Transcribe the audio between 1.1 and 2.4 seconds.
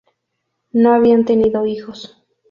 tenido hijos.